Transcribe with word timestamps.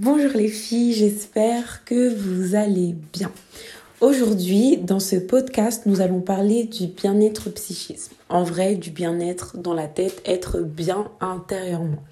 Bonjour 0.00 0.32
les 0.34 0.48
filles, 0.48 0.92
j'espère 0.92 1.84
que 1.84 2.12
vous 2.12 2.56
allez 2.56 2.96
bien. 3.12 3.30
Aujourd'hui, 4.00 4.76
dans 4.76 4.98
ce 4.98 5.14
podcast, 5.14 5.86
nous 5.86 6.00
allons 6.00 6.20
parler 6.20 6.64
du 6.64 6.88
bien-être 6.88 7.48
psychisme. 7.50 8.12
En 8.28 8.42
vrai, 8.42 8.74
du 8.74 8.90
bien-être 8.90 9.56
dans 9.56 9.72
la 9.72 9.86
tête, 9.86 10.20
être 10.24 10.58
bien 10.62 11.08
intérieurement. 11.20 12.02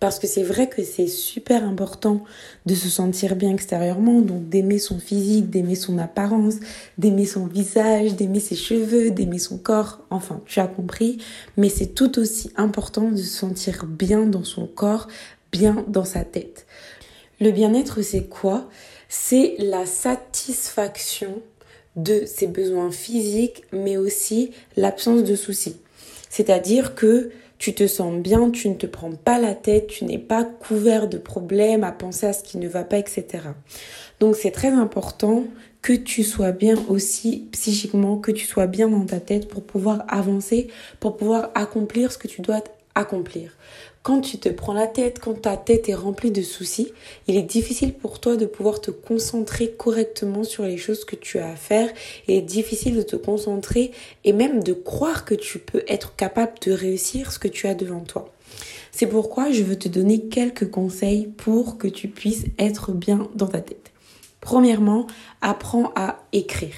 Parce 0.00 0.18
que 0.18 0.26
c'est 0.26 0.44
vrai 0.44 0.70
que 0.70 0.82
c'est 0.82 1.08
super 1.08 1.62
important 1.62 2.24
de 2.64 2.74
se 2.74 2.88
sentir 2.88 3.36
bien 3.36 3.52
extérieurement, 3.52 4.22
donc 4.22 4.48
d'aimer 4.48 4.78
son 4.78 4.98
physique, 4.98 5.50
d'aimer 5.50 5.74
son 5.74 5.98
apparence, 5.98 6.54
d'aimer 6.96 7.26
son 7.26 7.46
visage, 7.46 8.14
d'aimer 8.14 8.40
ses 8.40 8.56
cheveux, 8.56 9.10
d'aimer 9.10 9.38
son 9.38 9.58
corps, 9.58 10.00
enfin 10.08 10.40
tu 10.46 10.58
as 10.58 10.68
compris, 10.68 11.18
mais 11.58 11.68
c'est 11.68 11.94
tout 11.94 12.18
aussi 12.18 12.50
important 12.56 13.10
de 13.10 13.18
se 13.18 13.24
sentir 13.24 13.84
bien 13.84 14.24
dans 14.24 14.44
son 14.44 14.66
corps, 14.66 15.06
bien 15.52 15.84
dans 15.86 16.06
sa 16.06 16.24
tête. 16.24 16.66
Le 17.40 17.50
bien-être, 17.50 18.02
c'est 18.02 18.28
quoi? 18.28 18.68
C'est 19.08 19.56
la 19.58 19.86
satisfaction 19.86 21.42
de 21.96 22.24
ses 22.26 22.46
besoins 22.46 22.90
physiques, 22.90 23.64
mais 23.72 23.96
aussi 23.96 24.52
l'absence 24.76 25.22
de 25.24 25.34
soucis. 25.34 25.76
C'est-à-dire 26.28 26.94
que 26.94 27.30
tu 27.58 27.74
te 27.74 27.86
sens 27.86 28.20
bien, 28.20 28.50
tu 28.50 28.68
ne 28.68 28.74
te 28.74 28.86
prends 28.86 29.12
pas 29.12 29.38
la 29.38 29.54
tête, 29.54 29.86
tu 29.86 30.04
n'es 30.04 30.18
pas 30.18 30.44
couvert 30.44 31.08
de 31.08 31.16
problèmes 31.18 31.84
à 31.84 31.92
penser 31.92 32.26
à 32.26 32.32
ce 32.32 32.42
qui 32.42 32.58
ne 32.58 32.68
va 32.68 32.84
pas, 32.84 32.98
etc. 32.98 33.26
Donc 34.20 34.36
c'est 34.36 34.50
très 34.50 34.68
important 34.68 35.44
que 35.80 35.92
tu 35.92 36.22
sois 36.22 36.52
bien 36.52 36.76
aussi 36.88 37.48
psychiquement, 37.52 38.18
que 38.18 38.32
tu 38.32 38.44
sois 38.44 38.66
bien 38.66 38.88
dans 38.88 39.06
ta 39.06 39.20
tête 39.20 39.48
pour 39.48 39.62
pouvoir 39.62 40.04
avancer, 40.08 40.68
pour 41.00 41.16
pouvoir 41.16 41.50
accomplir 41.54 42.12
ce 42.12 42.18
que 42.18 42.28
tu 42.28 42.42
dois 42.42 42.62
accomplir. 42.96 43.52
Quand 44.02 44.20
tu 44.20 44.38
te 44.38 44.48
prends 44.48 44.72
la 44.72 44.86
tête, 44.86 45.18
quand 45.20 45.42
ta 45.42 45.56
tête 45.56 45.88
est 45.88 45.94
remplie 45.94 46.30
de 46.30 46.42
soucis, 46.42 46.92
il 47.26 47.36
est 47.36 47.42
difficile 47.42 47.92
pour 47.92 48.20
toi 48.20 48.36
de 48.36 48.46
pouvoir 48.46 48.80
te 48.80 48.90
concentrer 48.90 49.72
correctement 49.72 50.44
sur 50.44 50.64
les 50.64 50.78
choses 50.78 51.04
que 51.04 51.16
tu 51.16 51.38
as 51.38 51.50
à 51.50 51.56
faire. 51.56 51.90
Il 52.26 52.34
est 52.34 52.42
difficile 52.42 52.96
de 52.96 53.02
te 53.02 53.16
concentrer 53.16 53.90
et 54.24 54.32
même 54.32 54.62
de 54.62 54.72
croire 54.72 55.24
que 55.24 55.34
tu 55.34 55.58
peux 55.58 55.82
être 55.88 56.14
capable 56.16 56.52
de 56.64 56.72
réussir 56.72 57.32
ce 57.32 57.38
que 57.38 57.48
tu 57.48 57.66
as 57.66 57.74
devant 57.74 58.00
toi. 58.00 58.32
C'est 58.92 59.08
pourquoi 59.08 59.50
je 59.50 59.62
veux 59.62 59.76
te 59.76 59.88
donner 59.88 60.28
quelques 60.28 60.70
conseils 60.70 61.26
pour 61.26 61.76
que 61.76 61.88
tu 61.88 62.08
puisses 62.08 62.44
être 62.58 62.92
bien 62.92 63.28
dans 63.34 63.48
ta 63.48 63.60
tête. 63.60 63.90
Premièrement, 64.40 65.08
apprends 65.42 65.92
à 65.96 66.24
écrire. 66.32 66.76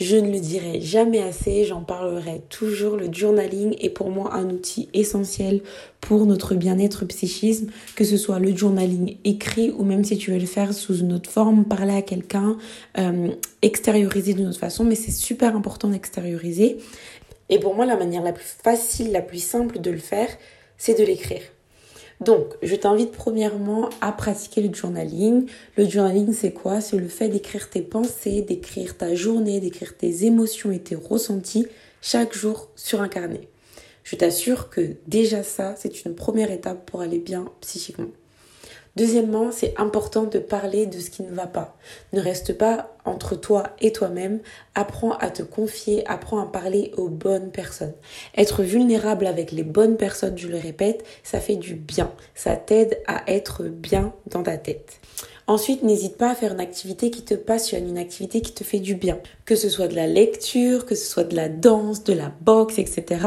Je 0.00 0.16
ne 0.16 0.32
le 0.32 0.40
dirai 0.40 0.80
jamais 0.80 1.22
assez, 1.22 1.64
j'en 1.64 1.82
parlerai 1.82 2.42
toujours. 2.48 2.96
Le 2.96 3.12
journaling 3.12 3.76
est 3.78 3.90
pour 3.90 4.10
moi 4.10 4.34
un 4.34 4.50
outil 4.50 4.88
essentiel 4.94 5.60
pour 6.00 6.26
notre 6.26 6.54
bien-être 6.54 7.04
psychisme, 7.04 7.70
que 7.94 8.04
ce 8.04 8.16
soit 8.16 8.40
le 8.40 8.56
journaling 8.56 9.18
écrit 9.24 9.70
ou 9.70 9.84
même 9.84 10.02
si 10.02 10.16
tu 10.16 10.32
veux 10.32 10.38
le 10.38 10.46
faire 10.46 10.74
sous 10.74 10.98
une 10.98 11.12
autre 11.12 11.30
forme, 11.30 11.64
parler 11.64 11.94
à 11.94 12.02
quelqu'un, 12.02 12.56
euh, 12.98 13.28
extérioriser 13.60 14.34
d'une 14.34 14.48
autre 14.48 14.58
façon, 14.58 14.84
mais 14.84 14.96
c'est 14.96 15.12
super 15.12 15.54
important 15.54 15.88
d'extérioriser. 15.88 16.78
Et 17.48 17.60
pour 17.60 17.74
moi, 17.74 17.86
la 17.86 17.96
manière 17.96 18.22
la 18.22 18.32
plus 18.32 18.56
facile, 18.62 19.12
la 19.12 19.22
plus 19.22 19.42
simple 19.42 19.78
de 19.78 19.90
le 19.90 19.98
faire, 19.98 20.28
c'est 20.78 20.98
de 20.98 21.04
l'écrire. 21.04 21.42
Donc, 22.24 22.54
je 22.62 22.76
t'invite 22.76 23.12
premièrement 23.12 23.88
à 24.00 24.12
pratiquer 24.12 24.60
le 24.62 24.72
journaling. 24.72 25.46
Le 25.76 25.88
journaling, 25.88 26.32
c'est 26.32 26.52
quoi? 26.52 26.80
C'est 26.80 26.96
le 26.96 27.08
fait 27.08 27.28
d'écrire 27.28 27.68
tes 27.68 27.82
pensées, 27.82 28.42
d'écrire 28.42 28.96
ta 28.96 29.14
journée, 29.14 29.60
d'écrire 29.60 29.96
tes 29.96 30.24
émotions 30.24 30.70
et 30.70 30.78
tes 30.78 30.94
ressentis 30.94 31.66
chaque 32.00 32.34
jour 32.34 32.68
sur 32.76 33.00
un 33.00 33.08
carnet. 33.08 33.48
Je 34.04 34.16
t'assure 34.16 34.70
que 34.70 34.96
déjà 35.06 35.42
ça, 35.42 35.74
c'est 35.76 36.04
une 36.04 36.14
première 36.14 36.50
étape 36.50 36.88
pour 36.88 37.00
aller 37.00 37.18
bien 37.18 37.46
psychiquement. 37.60 38.08
Deuxièmement, 38.94 39.52
c'est 39.52 39.72
important 39.78 40.24
de 40.24 40.38
parler 40.38 40.84
de 40.84 40.98
ce 41.00 41.08
qui 41.08 41.22
ne 41.22 41.34
va 41.34 41.46
pas. 41.46 41.76
Ne 42.12 42.20
reste 42.20 42.58
pas 42.58 42.94
entre 43.06 43.36
toi 43.36 43.70
et 43.80 43.90
toi-même. 43.90 44.40
Apprends 44.74 45.12
à 45.12 45.30
te 45.30 45.42
confier, 45.42 46.06
apprends 46.06 46.40
à 46.40 46.46
parler 46.46 46.92
aux 46.98 47.08
bonnes 47.08 47.50
personnes. 47.50 47.94
Être 48.36 48.62
vulnérable 48.62 49.26
avec 49.26 49.50
les 49.50 49.62
bonnes 49.62 49.96
personnes, 49.96 50.36
je 50.36 50.48
le 50.48 50.58
répète, 50.58 51.04
ça 51.22 51.40
fait 51.40 51.56
du 51.56 51.74
bien. 51.74 52.12
Ça 52.34 52.54
t'aide 52.56 53.00
à 53.06 53.22
être 53.32 53.64
bien 53.64 54.12
dans 54.26 54.42
ta 54.42 54.58
tête. 54.58 55.00
Ensuite, 55.46 55.82
n'hésite 55.82 56.18
pas 56.18 56.30
à 56.30 56.34
faire 56.34 56.52
une 56.52 56.60
activité 56.60 57.10
qui 57.10 57.22
te 57.22 57.34
passionne, 57.34 57.88
une 57.88 57.98
activité 57.98 58.42
qui 58.42 58.52
te 58.52 58.62
fait 58.62 58.78
du 58.78 58.94
bien. 58.94 59.18
Que 59.44 59.56
ce 59.56 59.70
soit 59.70 59.88
de 59.88 59.96
la 59.96 60.06
lecture, 60.06 60.86
que 60.86 60.94
ce 60.94 61.06
soit 61.06 61.24
de 61.24 61.34
la 61.34 61.48
danse, 61.48 62.04
de 62.04 62.12
la 62.12 62.30
boxe, 62.42 62.78
etc. 62.78 63.26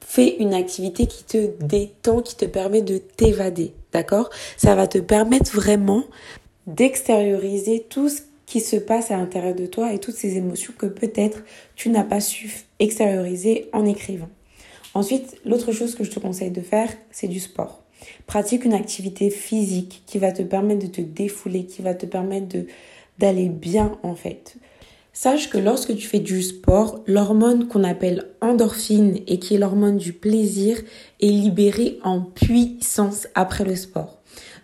Fais 0.00 0.36
une 0.38 0.54
activité 0.54 1.06
qui 1.06 1.24
te 1.24 1.50
détend, 1.62 2.22
qui 2.22 2.36
te 2.36 2.44
permet 2.44 2.82
de 2.82 2.98
t'évader. 2.98 3.72
D'accord? 3.94 4.28
Ça 4.56 4.74
va 4.74 4.88
te 4.88 4.98
permettre 4.98 5.54
vraiment 5.54 6.02
d'extérioriser 6.66 7.86
tout 7.88 8.08
ce 8.08 8.22
qui 8.44 8.60
se 8.60 8.74
passe 8.76 9.12
à 9.12 9.16
l'intérieur 9.16 9.54
de 9.54 9.66
toi 9.66 9.92
et 9.92 10.00
toutes 10.00 10.16
ces 10.16 10.36
émotions 10.36 10.74
que 10.76 10.86
peut-être 10.86 11.44
tu 11.76 11.90
n'as 11.90 12.02
pas 12.02 12.20
su 12.20 12.64
extérioriser 12.80 13.68
en 13.72 13.86
écrivant. 13.86 14.28
Ensuite, 14.94 15.36
l'autre 15.44 15.70
chose 15.70 15.94
que 15.94 16.02
je 16.02 16.10
te 16.10 16.18
conseille 16.18 16.50
de 16.50 16.60
faire, 16.60 16.90
c'est 17.12 17.28
du 17.28 17.38
sport. 17.38 17.82
Pratique 18.26 18.64
une 18.64 18.74
activité 18.74 19.30
physique 19.30 20.02
qui 20.06 20.18
va 20.18 20.32
te 20.32 20.42
permettre 20.42 20.82
de 20.82 20.90
te 20.90 21.00
défouler, 21.00 21.64
qui 21.64 21.80
va 21.80 21.94
te 21.94 22.04
permettre 22.04 22.56
d'aller 23.18 23.48
bien 23.48 23.96
en 24.02 24.16
fait. 24.16 24.56
Sache 25.16 25.48
que 25.48 25.58
lorsque 25.58 25.94
tu 25.94 26.08
fais 26.08 26.18
du 26.18 26.42
sport, 26.42 27.04
l'hormone 27.06 27.68
qu'on 27.68 27.84
appelle 27.84 28.24
endorphine 28.40 29.20
et 29.28 29.38
qui 29.38 29.54
est 29.54 29.58
l'hormone 29.58 29.96
du 29.96 30.12
plaisir 30.12 30.76
est 31.20 31.28
libérée 31.28 32.00
en 32.02 32.20
puissance 32.20 33.28
après 33.36 33.64
le 33.64 33.76
sport. 33.76 34.20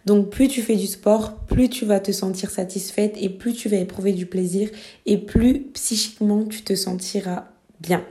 Donc 0.06 0.28
plus 0.31 0.49
tu 0.49 0.60
fais 0.60 0.75
du 0.75 0.89
sport, 0.89 1.37
plus 1.47 1.69
tu 1.69 1.84
vas 1.84 2.00
te 2.00 2.10
sentir 2.10 2.50
satisfaite 2.50 3.15
et 3.21 3.28
plus 3.28 3.53
tu 3.53 3.69
vas 3.69 3.77
éprouver 3.77 4.12
du 4.12 4.27
plaisir 4.27 4.69
et 5.06 5.19
plus 5.19 5.60
psychiquement 5.72 6.44
tu 6.44 6.62
te 6.62 6.75
sentiras 6.75 7.44
bien. 7.78 8.05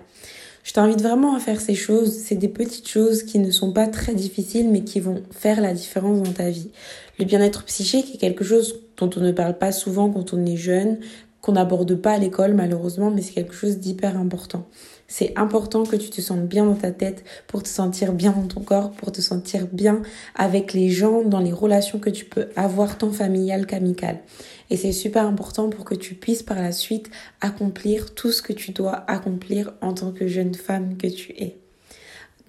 Je 0.63 0.71
t'invite 0.71 1.01
vraiment 1.01 1.35
à 1.35 1.39
faire 1.39 1.59
ces 1.59 1.75
choses. 1.75 2.13
C'est 2.13 2.35
des 2.35 2.47
petites 2.47 2.87
choses 2.87 3.23
qui 3.23 3.39
ne 3.39 3.51
sont 3.51 3.73
pas 3.73 3.87
très 3.87 4.13
difficiles 4.13 4.69
mais 4.69 4.85
qui 4.85 5.01
vont 5.01 5.23
faire 5.31 5.59
la 5.59 5.73
différence 5.73 6.21
dans 6.21 6.31
ta 6.31 6.49
vie. 6.49 6.69
Le 7.17 7.25
bien-être 7.25 7.65
psychique 7.65 8.15
est 8.15 8.17
quelque 8.17 8.45
chose 8.45 8.79
dont 8.95 9.09
on 9.17 9.19
ne 9.19 9.33
parle 9.33 9.57
pas 9.57 9.73
souvent 9.73 10.09
quand 10.09 10.33
on 10.33 10.45
est 10.45 10.57
jeune, 10.57 10.99
qu'on 11.49 11.55
n'aborde 11.55 11.95
pas 11.95 12.11
à 12.11 12.17
l'école 12.19 12.53
malheureusement, 12.53 13.09
mais 13.09 13.23
c'est 13.23 13.33
quelque 13.33 13.55
chose 13.55 13.79
d'hyper 13.79 14.15
important. 14.17 14.67
C'est 15.07 15.33
important 15.35 15.83
que 15.83 15.95
tu 15.95 16.11
te 16.11 16.21
sentes 16.21 16.47
bien 16.47 16.63
dans 16.63 16.75
ta 16.75 16.91
tête 16.91 17.23
pour 17.47 17.63
te 17.63 17.67
sentir 17.67 18.13
bien 18.13 18.31
dans 18.33 18.45
ton 18.45 18.61
corps, 18.61 18.91
pour 18.91 19.11
te 19.11 19.19
sentir 19.19 19.65
bien 19.71 20.03
avec 20.35 20.73
les 20.73 20.89
gens, 20.89 21.23
dans 21.23 21.39
les 21.39 21.51
relations 21.51 21.97
que 21.97 22.11
tu 22.11 22.25
peux 22.25 22.49
avoir 22.55 22.99
tant 22.99 23.11
familiales 23.11 23.65
qu'amicales. 23.65 24.19
Et 24.69 24.77
c'est 24.77 24.91
super 24.91 25.25
important 25.25 25.69
pour 25.69 25.85
que 25.85 25.95
tu 25.95 26.13
puisses 26.13 26.43
par 26.43 26.61
la 26.61 26.71
suite 26.71 27.09
accomplir 27.41 28.13
tout 28.13 28.31
ce 28.31 28.43
que 28.43 28.53
tu 28.53 28.71
dois 28.71 29.03
accomplir 29.07 29.73
en 29.81 29.93
tant 29.95 30.11
que 30.11 30.27
jeune 30.27 30.53
femme 30.53 30.97
que 30.97 31.07
tu 31.07 31.31
es. 31.31 31.58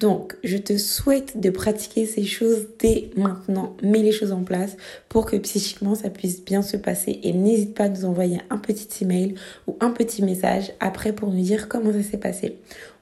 Donc, 0.01 0.35
je 0.43 0.57
te 0.57 0.79
souhaite 0.79 1.39
de 1.39 1.51
pratiquer 1.51 2.07
ces 2.07 2.25
choses 2.25 2.69
dès 2.79 3.11
maintenant. 3.17 3.77
Mets 3.83 4.03
les 4.03 4.13
choses 4.13 4.33
en 4.33 4.45
place 4.45 4.79
pour 5.11 5.27
que 5.27 5.37
psychiquement 5.37 5.95
ça 5.95 6.09
puisse 6.09 6.43
bien 6.43 6.63
se 6.63 6.79
passer. 6.79 7.21
Et 7.23 7.35
n'hésite 7.35 7.75
pas 7.75 7.85
à 7.85 7.89
nous 7.91 8.07
envoyer 8.07 8.41
un 8.49 8.57
petit 8.57 9.05
email 9.05 9.35
ou 9.67 9.77
un 9.81 9.91
petit 9.91 10.23
message 10.23 10.73
après 10.81 11.13
pour 11.13 11.31
nous 11.31 11.43
dire 11.43 11.69
comment 11.69 11.93
ça 11.93 12.03
s'est 12.03 12.17
passé. 12.17 12.57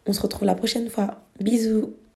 On 0.07 0.13
se 0.13 0.21
retrouve 0.21 0.45
la 0.45 0.57
prochaine 0.57 0.91
fois. 0.91 1.23
Bisous 1.41 1.95